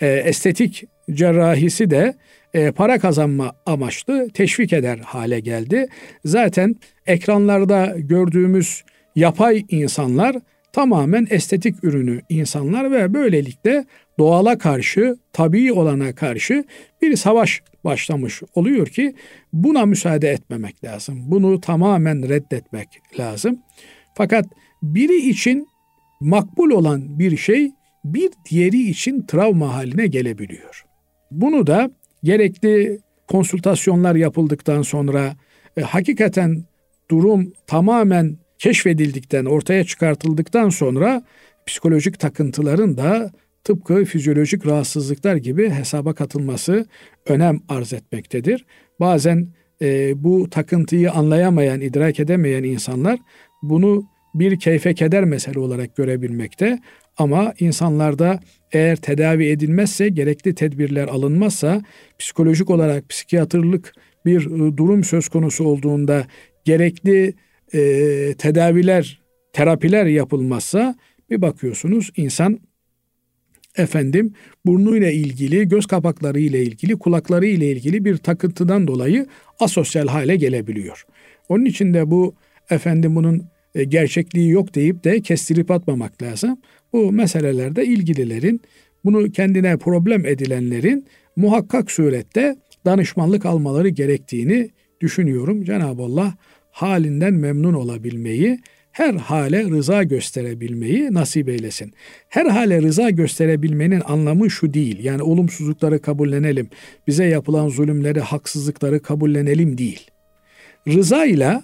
[0.00, 2.14] estetik cerrahisi de
[2.54, 5.86] e, para kazanma amaçlı teşvik eder hale geldi.
[6.24, 8.84] Zaten ekranlarda gördüğümüz
[9.16, 10.36] yapay insanlar
[10.72, 13.84] tamamen estetik ürünü insanlar ve böylelikle
[14.18, 16.64] doğala karşı, tabii olana karşı
[17.02, 19.14] bir savaş başlamış oluyor ki
[19.52, 21.22] buna müsaade etmemek lazım.
[21.26, 22.88] Bunu tamamen reddetmek
[23.18, 23.58] lazım.
[24.14, 24.46] Fakat
[24.82, 25.68] biri için
[26.20, 27.70] makbul olan bir şey
[28.04, 30.84] bir diğeri için travma haline gelebiliyor.
[31.30, 31.90] Bunu da
[32.24, 35.36] gerekli konsültasyonlar yapıldıktan sonra
[35.76, 36.64] e, hakikaten
[37.10, 41.22] durum tamamen keşfedildikten, ortaya çıkartıldıktan sonra
[41.66, 43.30] psikolojik takıntıların da
[43.64, 46.86] tıpkı fizyolojik rahatsızlıklar gibi hesaba katılması
[47.26, 48.64] önem arz etmektedir.
[49.00, 49.48] Bazen
[49.82, 53.18] e, bu takıntıyı anlayamayan, idrak edemeyen insanlar
[53.62, 54.04] bunu
[54.34, 56.78] bir keyfe keder mesele olarak görebilmekte.
[57.16, 58.40] Ama insanlarda
[58.72, 61.82] eğer tedavi edilmezse, gerekli tedbirler alınmazsa,
[62.18, 63.94] psikolojik olarak psikiyatrlık
[64.26, 66.26] bir e, durum söz konusu olduğunda
[66.64, 67.34] gerekli
[67.74, 67.80] e,
[68.38, 69.20] tedaviler,
[69.52, 70.94] terapiler yapılmazsa
[71.30, 72.60] bir bakıyorsunuz insan
[73.76, 74.32] efendim
[74.66, 79.26] burnuyla ilgili, göz kapakları ile ilgili, kulakları ile ilgili bir takıntıdan dolayı
[79.60, 81.04] asosyal hale gelebiliyor.
[81.48, 82.34] Onun için de bu
[82.70, 83.44] efendim bunun
[83.88, 86.58] gerçekliği yok deyip de kestirip atmamak lazım.
[86.92, 88.60] Bu meselelerde ilgililerin,
[89.04, 95.64] bunu kendine problem edilenlerin muhakkak surette danışmanlık almaları gerektiğini düşünüyorum.
[95.64, 96.34] Cenab-ı Allah
[96.70, 98.58] halinden memnun olabilmeyi,
[98.92, 101.92] her hale rıza gösterebilmeyi nasip eylesin.
[102.28, 105.04] Her hale rıza gösterebilmenin anlamı şu değil.
[105.04, 106.68] Yani olumsuzlukları kabullenelim,
[107.06, 110.10] bize yapılan zulümleri, haksızlıkları kabullenelim değil.
[110.88, 111.62] Rıza ile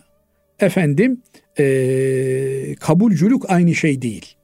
[0.61, 1.23] efendim
[1.59, 4.38] e, kabulcülük aynı şey değil.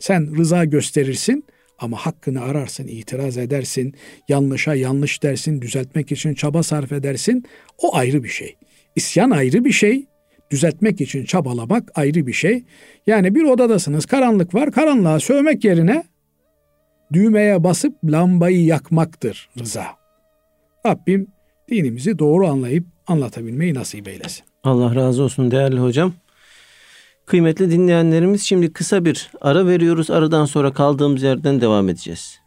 [0.00, 1.44] Sen rıza gösterirsin
[1.78, 3.94] ama hakkını ararsın, itiraz edersin,
[4.28, 7.44] yanlışa yanlış dersin, düzeltmek için çaba sarf edersin.
[7.78, 8.56] O ayrı bir şey.
[8.96, 10.06] İsyan ayrı bir şey,
[10.50, 12.64] düzeltmek için çabalamak ayrı bir şey.
[13.06, 16.04] Yani bir odadasınız, karanlık var, karanlığa sövmek yerine
[17.12, 19.86] düğmeye basıp lambayı yakmaktır rıza.
[20.86, 21.26] Rabbim
[21.70, 24.44] dinimizi doğru anlayıp anlatabilmeyi nasip eylesin.
[24.64, 26.12] Allah razı olsun değerli hocam.
[27.30, 30.10] Kıymetli dinleyenlerimiz şimdi kısa bir ara veriyoruz.
[30.10, 32.40] Aradan sonra kaldığımız yerden devam edeceğiz.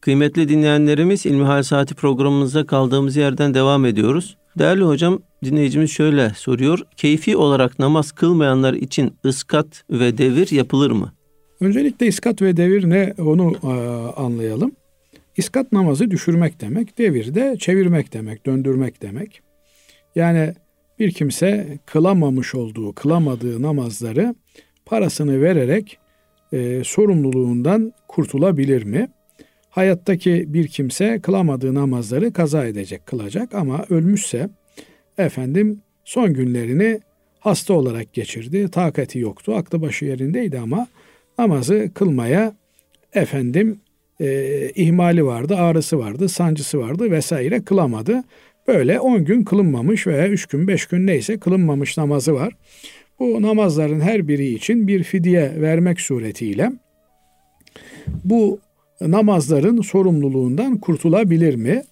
[0.00, 4.36] Kıymetli dinleyenlerimiz İlmihal Saati programımızda kaldığımız yerden devam ediyoruz.
[4.58, 6.78] Değerli hocam dinleyicimiz şöyle soruyor.
[6.96, 11.12] Keyfi olarak namaz kılmayanlar için ıskat ve devir yapılır mı?
[11.60, 13.66] Öncelikle iskat ve devir ne onu e,
[14.20, 14.72] anlayalım.
[15.36, 19.40] İskat namazı düşürmek demek, devir de çevirmek demek, döndürmek demek.
[20.14, 20.54] Yani
[20.98, 24.34] bir kimse kılamamış olduğu, kılamadığı namazları
[24.86, 25.98] parasını vererek
[26.52, 29.08] e, sorumluluğundan kurtulabilir mi?
[29.70, 34.48] Hayattaki bir kimse kılamadığı namazları kaza edecek, kılacak ama ölmüşse
[35.18, 37.00] efendim son günlerini
[37.40, 38.68] hasta olarak geçirdi.
[38.70, 39.54] Takati yoktu.
[39.54, 40.86] Aklı başı yerindeydi ama
[41.38, 42.56] namazı kılmaya
[43.12, 43.80] efendim
[44.20, 48.24] e, ihmali vardı, ağrısı vardı, sancısı vardı vesaire kılamadı.
[48.68, 52.56] Böyle 10 gün kılınmamış veya 3 gün 5 gün neyse kılınmamış namazı var.
[53.18, 56.70] Bu namazların her biri için bir fidye vermek suretiyle
[58.24, 58.60] bu
[59.00, 61.82] namazların sorumluluğundan kurtulabilir mi?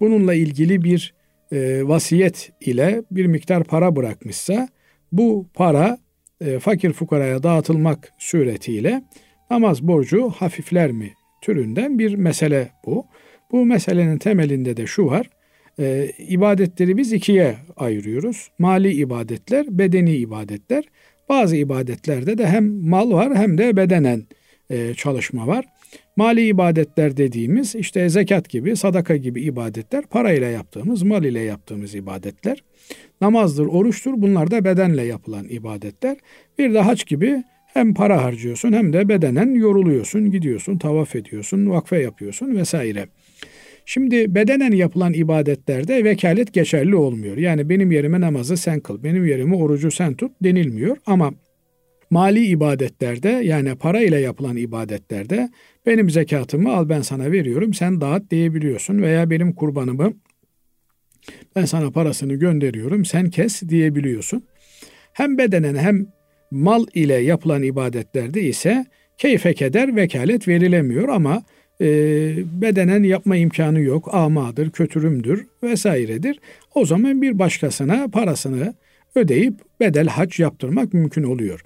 [0.00, 1.14] Bununla ilgili bir
[1.52, 4.68] e, vasiyet ile bir miktar para bırakmışsa
[5.12, 5.98] bu para
[6.40, 9.02] e, fakir fukaraya dağıtılmak suretiyle
[9.50, 13.06] namaz borcu hafifler mi türünden bir mesele bu.
[13.52, 15.30] Bu meselenin temelinde de şu var.
[15.78, 18.50] E, ibadetleri biz ikiye ayırıyoruz.
[18.58, 20.84] Mali ibadetler, bedeni ibadetler.
[21.28, 24.24] Bazı ibadetlerde de hem mal var hem de bedenen
[24.70, 25.64] e, çalışma var.
[26.16, 32.62] Mali ibadetler dediğimiz işte zekat gibi, sadaka gibi ibadetler parayla yaptığımız, mal ile yaptığımız ibadetler.
[33.20, 36.16] Namazdır, oruçtur bunlar da bedenle yapılan ibadetler.
[36.58, 41.98] Bir de haç gibi hem para harcıyorsun hem de bedenen yoruluyorsun, gidiyorsun, tavaf ediyorsun, vakfe
[41.98, 43.06] yapıyorsun vesaire.
[43.86, 47.36] Şimdi bedenen yapılan ibadetlerde vekalet geçerli olmuyor.
[47.36, 50.96] Yani benim yerime namazı sen kıl, benim yerime orucu sen tut denilmiyor.
[51.06, 51.32] Ama
[52.10, 55.50] mali ibadetlerde yani para ile yapılan ibadetlerde
[55.86, 60.12] benim zekatımı al ben sana veriyorum sen dağıt diyebiliyorsun veya benim kurbanımı
[61.56, 64.42] ben sana parasını gönderiyorum sen kes diyebiliyorsun.
[65.12, 66.06] Hem bedenen hem
[66.50, 68.86] mal ile yapılan ibadetlerde ise
[69.18, 71.42] keyfe keder vekalet verilemiyor ama
[71.80, 71.86] e,
[72.62, 76.40] bedenen yapma imkanı yok, amadır, kötürümdür vesairedir.
[76.74, 78.74] O zaman bir başkasına parasını
[79.14, 81.60] ödeyip bedel hac yaptırmak mümkün oluyor.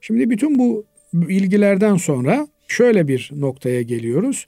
[0.00, 0.84] Şimdi bütün bu
[1.28, 4.46] ilgilerden sonra şöyle bir noktaya geliyoruz.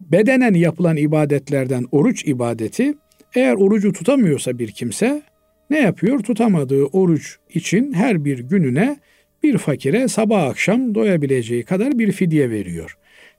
[0.00, 2.94] Bedenen yapılan ibadetlerden oruç ibadeti
[3.34, 5.22] eğer orucu tutamıyorsa bir kimse
[5.70, 6.18] ne yapıyor?
[6.18, 8.96] Tutamadığı oruç için her bir gününe
[9.42, 12.96] bir fakire sabah akşam doyabileceği kadar bir fidye veriyor.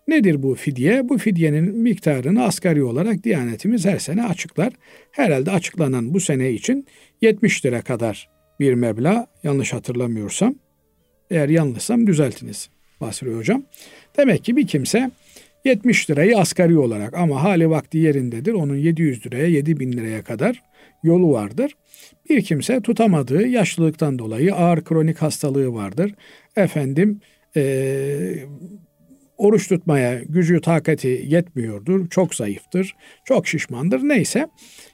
[0.08, 1.10] Nedir bu fidye?
[1.10, 4.74] Bu fidyenin miktarını asgari olarak Diyanetimiz her sene açıklar.
[5.12, 6.88] Herhalde açıklanan bu sene için
[7.22, 10.56] 70 lira kadar bir meblağ yanlış hatırlamıyorsam.
[11.32, 12.70] Eğer yanlışsam düzeltiniz
[13.02, 13.64] Basri Hocam.
[14.18, 15.12] Demek ki bir kimse
[15.66, 18.54] 70 lirayı asgari olarak ama hali vakti yerindedir.
[18.54, 20.64] Onun 700 liraya 7000 liraya kadar
[21.04, 21.76] yolu vardır.
[22.30, 26.16] Bir kimse tutamadığı yaşlılıktan dolayı ağır kronik hastalığı vardır.
[26.56, 27.20] Efendim
[27.56, 27.64] e,
[29.42, 32.10] oruç tutmaya gücü takati yetmiyordur.
[32.10, 32.96] Çok zayıftır.
[33.26, 34.00] Çok şişmandır.
[34.00, 34.48] Neyse.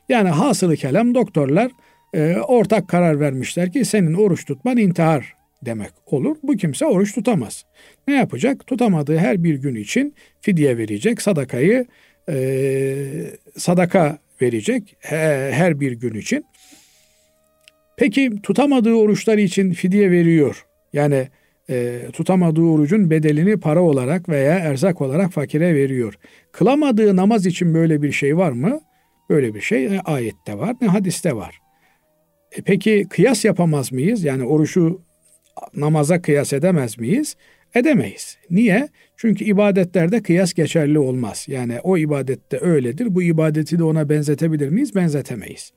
[0.10, 1.71] Yani hasılı kelam doktorlar
[2.13, 5.33] e, ortak karar vermişler ki senin oruç tutman intihar
[5.65, 6.38] demek olur.
[6.43, 7.65] Bu kimse oruç tutamaz.
[8.07, 8.67] Ne yapacak?
[8.67, 11.21] Tutamadığı her bir gün için fidye verecek.
[11.21, 11.86] Sadakayı
[12.29, 12.36] e,
[13.57, 16.45] sadaka verecek her bir gün için.
[17.97, 20.65] Peki tutamadığı oruçlar için fidye veriyor.
[20.93, 21.27] Yani
[21.69, 26.13] e, tutamadığı orucun bedelini para olarak veya erzak olarak fakire veriyor.
[26.51, 28.80] Kılamadığı namaz için böyle bir şey var mı?
[29.30, 31.60] Böyle bir şey ne ayette var ne hadiste var.
[32.51, 34.23] E peki kıyas yapamaz mıyız?
[34.23, 35.01] Yani oruçu
[35.73, 37.36] namaza kıyas edemez miyiz?
[37.78, 38.38] Edemeyiz.
[38.50, 38.90] Niye?
[39.18, 41.46] Çünkü ibadetlerde kıyas geçerli olmaz.
[41.48, 43.16] Yani o ibadette öyledir.
[43.16, 44.96] Bu ibadeti de ona benzetebilir miyiz?
[44.96, 45.72] Benzetemeyiz.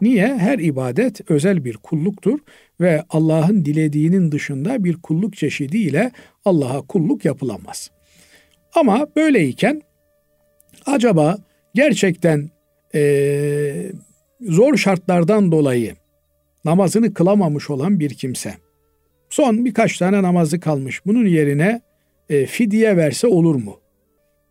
[0.00, 0.38] Niye?
[0.38, 2.38] Her ibadet özel bir kulluktur
[2.80, 6.10] ve Allah'ın dilediğinin dışında bir kulluk çeşidiyle
[6.44, 7.90] Allah'a kulluk yapılamaz.
[8.74, 9.82] Ama böyleyken
[10.86, 11.38] acaba
[11.74, 12.50] gerçekten
[12.94, 13.92] e,
[14.40, 15.94] zor şartlardan dolayı
[16.64, 18.54] namazını kılamamış olan bir kimse
[19.36, 21.80] son birkaç tane namazı kalmış bunun yerine
[22.28, 23.80] e, fidye verse olur mu?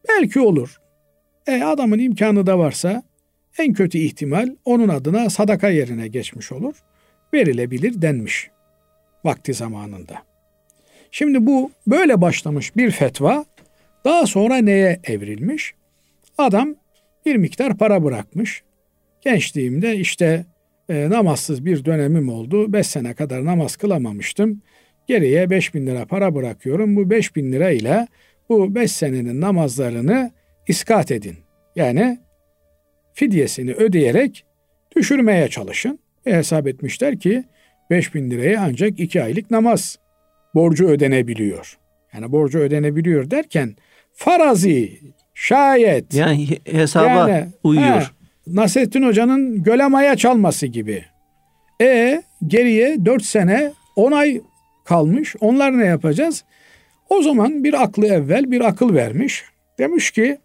[0.10, 0.78] Belki olur.
[1.48, 3.04] E, adamın imkanı da varsa
[3.58, 6.76] en kötü ihtimal onun adına sadaka yerine geçmiş olur.
[7.34, 8.50] Verilebilir denmiş
[9.24, 10.24] vakti zamanında.
[11.12, 13.46] Şimdi bu böyle başlamış bir fetva
[14.06, 15.74] daha sonra neye evrilmiş?
[16.38, 16.76] Adam
[17.26, 18.64] bir miktar para bırakmış.
[19.22, 20.46] Gençliğimde işte
[20.90, 22.74] e, namazsız bir dönemim oldu.
[22.74, 24.62] Beş sene kadar namaz kılamamıştım.
[25.08, 26.96] Geriye beş bin lira para bırakıyorum.
[26.96, 28.08] Bu beş bin lira ile
[28.50, 30.32] bu beş senenin namazlarını
[30.68, 31.38] iskat edin.
[31.76, 32.20] Yani
[33.14, 34.46] fidyesini ödeyerek
[34.96, 36.00] düşürmeye çalışın.
[36.26, 37.44] E hesap etmişler ki
[37.90, 40.00] 5 bin liraya ancak 2 aylık namaz
[40.56, 41.78] borcu ödenebiliyor.
[42.14, 43.76] Yani borcu ödenebiliyor derken
[44.14, 45.00] farazi,
[45.34, 46.14] şayet.
[46.14, 48.02] Yani hesaba yani, uyuyor.
[48.02, 51.06] He, Nasrettin Hoca'nın gölemaya çalması gibi.
[51.82, 54.42] E geriye 4 sene 10 ay
[54.86, 55.36] kalmış.
[55.40, 56.44] Onlar ne yapacağız?
[57.10, 59.44] O zaman bir aklı evvel bir akıl vermiş.
[59.80, 60.38] Demiş ki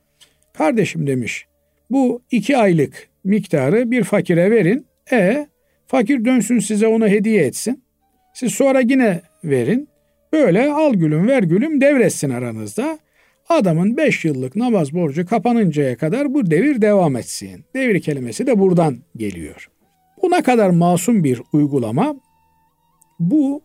[0.52, 1.46] kardeşim demiş
[1.90, 4.86] bu iki aylık miktarı bir fakire verin.
[5.12, 5.46] E
[5.86, 7.84] fakir dönsün size onu hediye etsin.
[8.34, 9.88] Siz sonra yine verin.
[10.32, 12.98] Böyle al gülüm ver gülüm devretsin aranızda.
[13.48, 17.64] Adamın 5 yıllık namaz borcu kapanıncaya kadar bu devir devam etsin.
[17.74, 19.70] Devir kelimesi de buradan geliyor.
[20.22, 22.14] Bu ne kadar masum bir uygulama.
[23.20, 23.62] Bu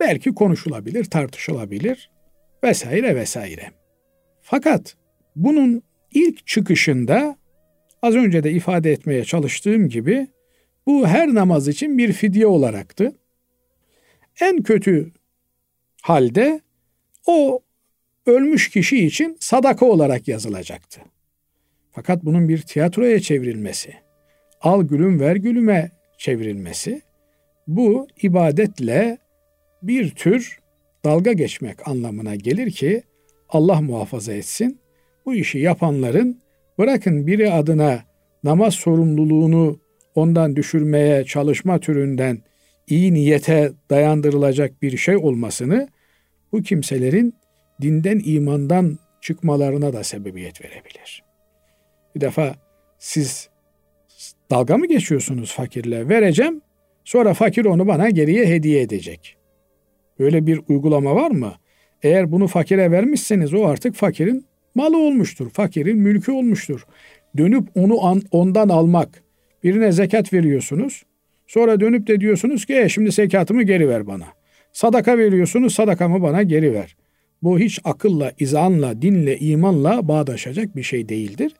[0.00, 2.10] belki konuşulabilir, tartışılabilir
[2.64, 3.70] vesaire vesaire.
[4.42, 4.96] Fakat
[5.36, 7.36] bunun ilk çıkışında
[8.02, 10.28] az önce de ifade etmeye çalıştığım gibi
[10.86, 13.12] bu her namaz için bir fidye olaraktı.
[14.40, 15.12] En kötü
[16.02, 16.60] halde
[17.26, 17.62] o
[18.26, 21.00] ölmüş kişi için sadaka olarak yazılacaktı.
[21.92, 23.94] Fakat bunun bir tiyatroya çevrilmesi,
[24.60, 27.02] al gülüm ver gülüme çevrilmesi
[27.66, 29.18] bu ibadetle
[29.82, 30.58] bir tür
[31.04, 33.02] dalga geçmek anlamına gelir ki
[33.48, 34.80] Allah muhafaza etsin.
[35.26, 36.40] Bu işi yapanların
[36.78, 38.02] bırakın biri adına
[38.44, 39.80] namaz sorumluluğunu
[40.14, 42.38] ondan düşürmeye çalışma türünden
[42.86, 45.88] iyi niyete dayandırılacak bir şey olmasını
[46.52, 47.34] bu kimselerin
[47.82, 51.24] dinden imandan çıkmalarına da sebebiyet verebilir.
[52.14, 52.54] Bir defa
[52.98, 53.48] siz
[54.50, 56.08] dalga mı geçiyorsunuz fakirle?
[56.08, 56.60] Vereceğim.
[57.04, 59.39] Sonra fakir onu bana geriye hediye edecek.
[60.20, 61.52] Böyle bir uygulama var mı?
[62.02, 65.50] Eğer bunu fakire vermişseniz o artık fakirin malı olmuştur.
[65.50, 66.86] Fakirin mülkü olmuştur.
[67.36, 69.22] Dönüp onu an, ondan almak.
[69.64, 71.02] Birine zekat veriyorsunuz.
[71.46, 74.24] Sonra dönüp de diyorsunuz ki e, şimdi zekatımı geri ver bana.
[74.72, 76.96] Sadaka veriyorsunuz sadakamı bana geri ver.
[77.42, 81.52] Bu hiç akılla, izanla, dinle, imanla bağdaşacak bir şey değildir.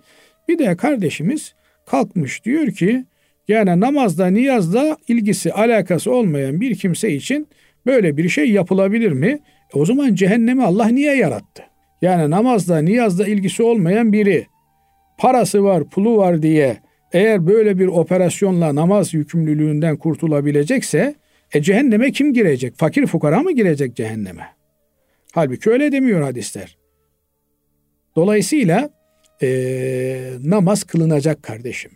[0.48, 1.54] Bir de kardeşimiz
[1.86, 3.04] kalkmış diyor ki
[3.48, 7.48] yani namazda, niyazda ilgisi, alakası olmayan bir kimse için
[7.86, 9.40] böyle bir şey yapılabilir mi?
[9.74, 11.62] E o zaman cehennemi Allah niye yarattı?
[12.02, 14.46] Yani namazda, niyazda ilgisi olmayan biri
[15.18, 16.76] parası var, pulu var diye
[17.12, 21.14] eğer böyle bir operasyonla namaz yükümlülüğünden kurtulabilecekse
[21.52, 22.74] e cehenneme kim girecek?
[22.76, 24.44] Fakir fukara mı girecek cehenneme?
[25.32, 26.78] Halbuki öyle demiyor hadisler.
[28.16, 28.90] Dolayısıyla
[29.42, 29.48] e,
[30.44, 31.92] namaz kılınacak kardeşim.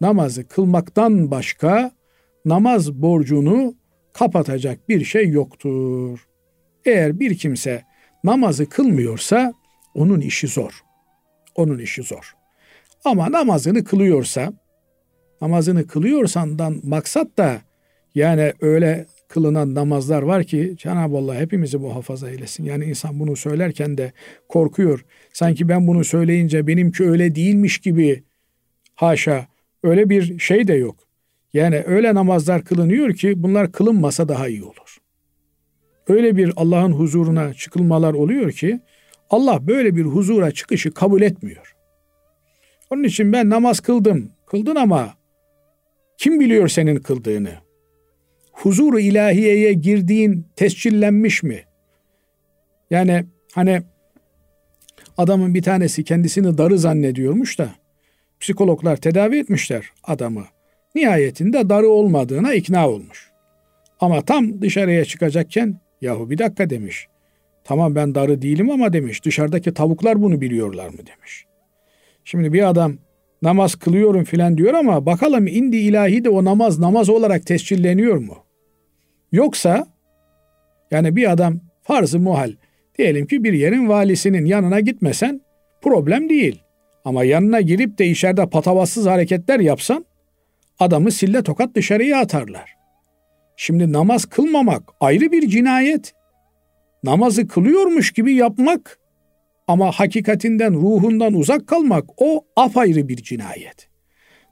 [0.00, 1.90] Namazı kılmaktan başka
[2.44, 3.74] namaz borcunu
[4.12, 6.26] kapatacak bir şey yoktur.
[6.84, 7.82] Eğer bir kimse
[8.24, 9.52] namazı kılmıyorsa
[9.94, 10.80] onun işi zor.
[11.54, 12.32] Onun işi zor.
[13.04, 14.52] Ama namazını kılıyorsa,
[15.40, 17.60] namazını kılıyorsandan maksat da
[18.14, 22.64] yani öyle kılınan namazlar var ki Cenab-ı Allah hepimizi muhafaza eylesin.
[22.64, 24.12] Yani insan bunu söylerken de
[24.48, 25.04] korkuyor.
[25.32, 28.22] Sanki ben bunu söyleyince benimki öyle değilmiş gibi
[28.94, 29.46] haşa
[29.82, 30.96] öyle bir şey de yok.
[31.52, 34.98] Yani öyle namazlar kılınıyor ki bunlar kılınmasa daha iyi olur.
[36.08, 38.80] Öyle bir Allah'ın huzuruna çıkılmalar oluyor ki
[39.30, 41.76] Allah böyle bir huzura çıkışı kabul etmiyor.
[42.90, 44.30] Onun için ben namaz kıldım.
[44.46, 45.14] Kıldın ama
[46.18, 47.62] kim biliyor senin kıldığını?
[48.52, 51.64] huzuru ilahiyeye girdiğin tescillenmiş mi?
[52.90, 53.82] Yani hani
[55.18, 57.68] adamın bir tanesi kendisini darı zannediyormuş da
[58.40, 60.44] psikologlar tedavi etmişler adamı.
[60.94, 63.30] Nihayetinde darı olmadığına ikna olmuş.
[64.00, 67.06] Ama tam dışarıya çıkacakken yahu bir dakika demiş.
[67.64, 71.46] Tamam ben darı değilim ama demiş dışarıdaki tavuklar bunu biliyorlar mı demiş.
[72.24, 72.94] Şimdi bir adam
[73.42, 78.36] namaz kılıyorum filan diyor ama bakalım indi ilahi de o namaz namaz olarak tescilleniyor mu?
[79.32, 79.86] Yoksa
[80.90, 82.52] yani bir adam farzı muhal
[82.98, 85.40] diyelim ki bir yerin valisinin yanına gitmesen
[85.82, 86.62] problem değil.
[87.04, 90.04] Ama yanına girip de içeride patavatsız hareketler yapsan
[90.82, 92.76] adamı sille tokat dışarıya atarlar.
[93.56, 96.14] Şimdi namaz kılmamak ayrı bir cinayet.
[97.04, 98.98] Namazı kılıyormuş gibi yapmak
[99.68, 103.88] ama hakikatinden, ruhundan uzak kalmak o apayrı bir cinayet.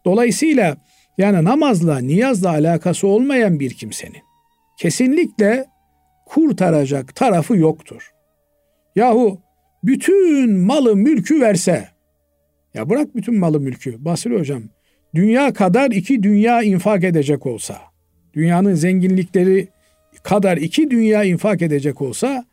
[0.04, 0.76] Dolayısıyla
[1.18, 4.22] yani namazla, niyazla alakası olmayan bir kimsenin
[4.78, 5.66] kesinlikle
[6.26, 8.10] kurtaracak tarafı yoktur.
[8.96, 9.40] Yahu
[9.84, 11.88] bütün malı mülkü verse,
[12.74, 14.62] ya bırak bütün malı mülkü Basri hocam,
[15.14, 17.78] dünya kadar iki dünya infak edecek olsa,
[18.34, 19.68] dünyanın zenginlikleri
[20.22, 22.44] kadar iki dünya infak edecek olsa,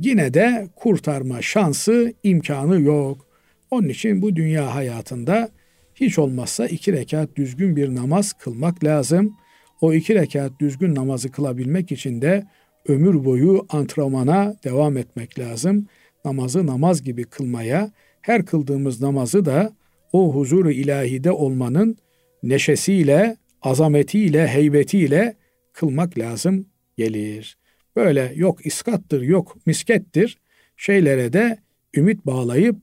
[0.00, 3.26] yine de kurtarma şansı, imkanı yok.
[3.70, 5.48] Onun için bu dünya hayatında
[5.94, 9.36] hiç olmazsa iki rekat düzgün bir namaz kılmak lazım.
[9.80, 12.46] O iki rekat düzgün namazı kılabilmek için de
[12.88, 15.86] ömür boyu antrenmana devam etmek lazım.
[16.24, 17.90] Namazı namaz gibi kılmaya,
[18.22, 19.72] her kıldığımız namazı da
[20.12, 21.96] o huzuru ilahide olmanın
[22.42, 25.36] neşesiyle, azametiyle, heybetiyle
[25.72, 26.66] kılmak lazım
[26.96, 27.58] gelir.
[27.96, 30.38] Böyle yok iskattır, yok miskettir
[30.76, 31.58] şeylere de
[31.94, 32.76] ümit bağlayıp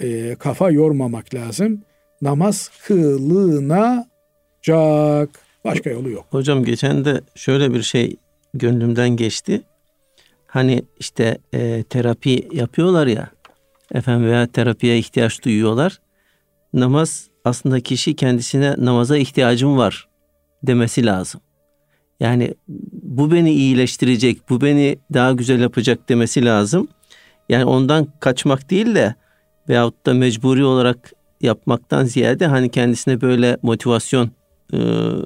[0.00, 1.82] e, kafa yormamak lazım.
[2.22, 4.08] Namaz kılınacak.
[5.64, 6.26] Başka yolu yok.
[6.30, 8.16] Hocam geçen de şöyle bir şey
[8.54, 9.62] gönlümden geçti.
[10.46, 13.30] Hani işte e, terapi yapıyorlar ya
[13.94, 16.00] efendim veya terapiye ihtiyaç duyuyorlar.
[16.74, 20.08] Namaz aslında kişi kendisine namaza ihtiyacım var
[20.62, 21.40] demesi lazım.
[22.20, 22.54] Yani
[23.02, 26.88] bu beni iyileştirecek, bu beni daha güzel yapacak demesi lazım.
[27.48, 29.14] Yani ondan kaçmak değil de
[29.68, 34.30] veyahut da mecburi olarak yapmaktan ziyade hani kendisine böyle motivasyon
[34.72, 34.78] e,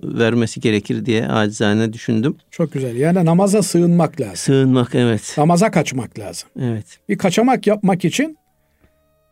[0.03, 2.37] vermesi gerekir diye acizane düşündüm.
[2.51, 2.97] Çok güzel.
[2.97, 4.37] Yani namaza sığınmak lazım.
[4.37, 5.35] Sığınmak evet.
[5.39, 6.49] Namaza kaçmak lazım.
[6.61, 6.99] Evet.
[7.09, 8.39] Bir kaçamak yapmak için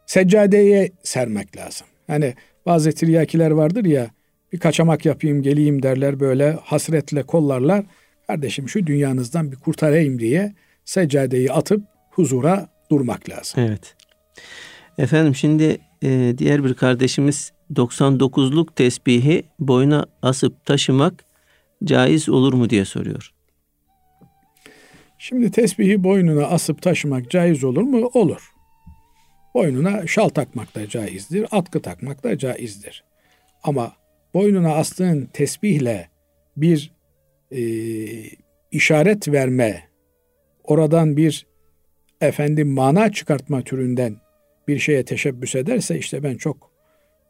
[0.06, 1.86] seccadeye sermek lazım.
[2.06, 2.34] Hani
[2.66, 4.10] bazı tiryakiler vardır ya
[4.52, 7.84] bir kaçamak yapayım geleyim derler böyle hasretle kollarlar.
[8.26, 10.54] Kardeşim şu dünyanızdan bir kurtarayım diye
[10.84, 13.62] seccadeyi atıp huzura durmak lazım.
[13.62, 13.94] Evet.
[14.98, 21.24] Efendim şimdi e, diğer bir kardeşimiz 99'luk tesbihi boyuna asıp taşımak
[21.84, 23.32] caiz olur mu diye soruyor.
[25.18, 28.10] Şimdi tesbihi boynuna asıp taşımak caiz olur mu?
[28.14, 28.55] Olur.
[29.56, 33.04] Boynuna şal takmak da caizdir, atkı takmak da caizdir.
[33.62, 33.96] Ama
[34.34, 36.08] boynuna astığın tesbihle
[36.56, 36.92] bir
[37.50, 37.60] e,
[38.70, 39.82] işaret verme,
[40.64, 41.46] oradan bir
[42.20, 44.16] efendim mana çıkartma türünden
[44.68, 46.70] bir şeye teşebbüs ederse işte ben çok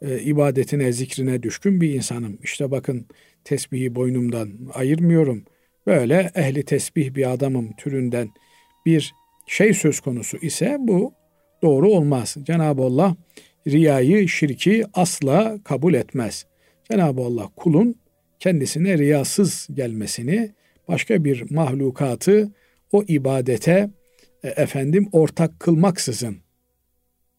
[0.02, 2.38] e, ibadetine, zikrine düşkün bir insanım.
[2.42, 3.06] İşte bakın
[3.44, 5.44] tesbihi boynumdan ayırmıyorum.
[5.86, 8.28] Böyle ehli tesbih bir adamım türünden
[8.86, 9.14] bir
[9.46, 11.14] şey söz konusu ise bu
[11.66, 12.36] doğru olmaz.
[12.42, 13.16] Cenab-ı Allah
[13.66, 16.46] riyayı, şirki asla kabul etmez.
[16.90, 17.94] Cenab-ı Allah kulun
[18.40, 20.52] kendisine riyasız gelmesini,
[20.88, 22.52] başka bir mahlukatı
[22.92, 23.90] o ibadete
[24.44, 26.36] e, efendim ortak kılmaksızın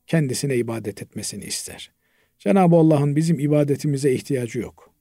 [0.08, 1.92] kendisine ibadet etmesini ister.
[2.40, 4.94] Cenab-ı Allah'ın bizim ibadetimize ihtiyacı yok.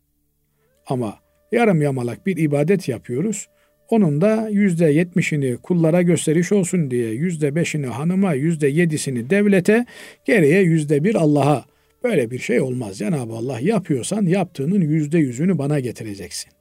[0.87, 1.19] Ama
[1.53, 3.49] yarım yamalak bir ibadet yapıyoruz.
[3.91, 9.87] Onun da yüzde yetmişini kullara gösteriş olsun diye, yüzde beşini hanıma, yüzde yedisini devlete,
[10.25, 11.65] geriye yüzde bir Allah'a.
[12.05, 12.99] Böyle bir şey olmaz.
[12.99, 16.53] Cenab-ı Allah yapıyorsan yaptığının yüzde yüzünü bana getireceksin.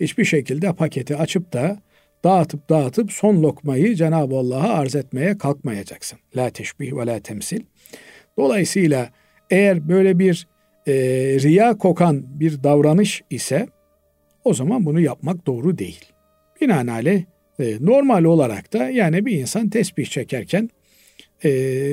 [0.00, 1.78] Hiçbir şekilde paketi açıp da
[2.24, 6.18] dağıtıp dağıtıp son lokmayı Cenab-ı Allah'a arz etmeye kalkmayacaksın.
[6.36, 7.60] La teşbih ve la temsil.
[8.38, 9.10] Dolayısıyla
[9.50, 10.46] eğer böyle bir
[10.86, 10.92] e,
[11.42, 13.68] riya kokan bir davranış ise
[14.44, 16.15] o zaman bunu yapmak doğru değil.
[16.60, 17.24] Binaenaleyh
[17.60, 20.70] e, normal olarak da yani bir insan tesbih çekerken
[21.44, 21.50] e,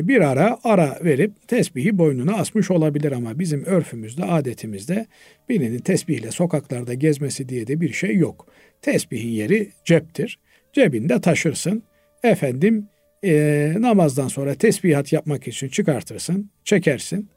[0.07, 5.05] bir ara ara verip tesbihi boynuna asmış olabilir ama bizim örfümüzde, adetimizde
[5.49, 8.47] birinin tesbihle sokaklarda gezmesi diye de bir şey yok.
[8.82, 10.39] Tesbihin yeri ceptir.
[10.74, 11.84] Cebinde taşırsın.
[12.24, 12.88] Efendim
[13.24, 17.30] e, namazdan sonra tesbihat yapmak için çıkartırsın, çekersin.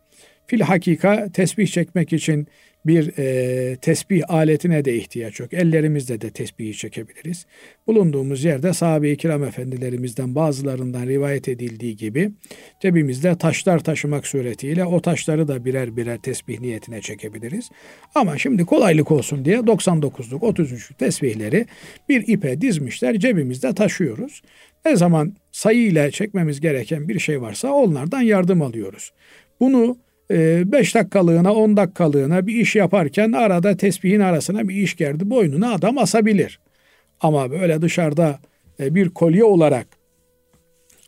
[0.47, 2.49] Fil hakika tesbih çekmek için
[2.87, 5.55] bir e, tesbih aletine de ihtiyaç yok.
[5.55, 7.47] Ellerimizle de tesbihi çekebiliriz.
[7.87, 12.31] Bulunduğumuz yerde sahabe-i kiram efendilerimizden bazılarından rivayet edildiği gibi
[12.83, 17.71] cebimizde taşlar taşımak suretiyle o taşları da birer birer tesbih niyetine çekebiliriz.
[18.15, 21.67] Ama şimdi kolaylık olsun diye 99'luk 33 tesbihleri
[22.09, 24.43] bir ipe dizmişler cebimizde taşıyoruz.
[24.85, 29.13] Ne zaman sayıyla çekmemiz gereken bir şey varsa onlardan yardım alıyoruz.
[29.61, 29.97] Bunu
[30.31, 35.73] 5 ee, dakikalığına 10 dakikalığına bir iş yaparken arada tesbihin arasına bir iş geldi boynuna
[35.73, 36.61] adam asabilir.
[37.21, 38.39] Ama böyle dışarıda
[38.81, 39.87] e, bir kolye olarak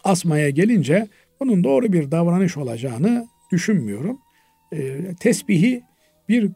[0.04, 1.08] asmaya gelince
[1.40, 4.18] bunun doğru bir davranış olacağını düşünmüyorum.
[4.72, 5.82] Ee, tesbihi
[6.28, 6.50] bir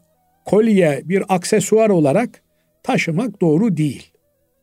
[0.45, 2.43] kolye, bir aksesuar olarak
[2.83, 4.13] taşımak doğru değil.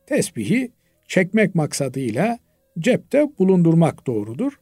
[0.07, 0.71] Tesbihi
[1.07, 2.39] çekmek maksadıyla
[2.79, 4.53] cepte bulundurmak doğrudur.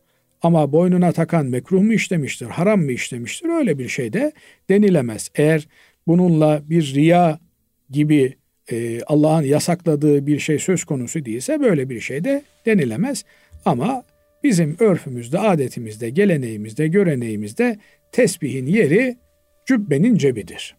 [0.42, 4.32] Ama boynuna takan mekruh mu işlemiştir, haram mı işlemiştir öyle bir şey de
[4.70, 5.32] denilemez.
[5.36, 5.68] Eğer
[6.08, 7.40] bununla bir riya
[7.90, 8.34] gibi
[8.72, 13.26] e, Allah'ın yasakladığı bir şey söz konusu değilse böyle bir şey de denilemez.
[13.66, 14.04] Ama
[14.44, 17.78] bizim örfümüzde, adetimizde, geleneğimizde, göreneğimizde
[18.12, 19.18] tesbihin yeri
[19.66, 20.76] cübbenin cebidir.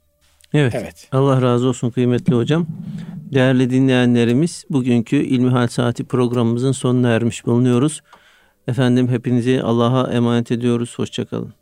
[0.55, 0.75] Evet.
[0.77, 1.09] evet.
[1.13, 2.67] Allah razı olsun kıymetli hocam.
[3.33, 8.03] Değerli dinleyenlerimiz bugünkü İlmihal Saati programımızın sonuna ermiş bulunuyoruz.
[8.69, 10.99] Efendim hepinizi Allah'a emanet ediyoruz.
[10.99, 11.58] Hoşçakalın.